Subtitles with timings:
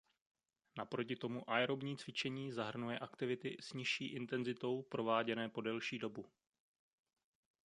[0.77, 6.25] Naproti tomu aerobní cvičení zahrnuje aktivity s nižší intenzitou prováděné po delší dobu.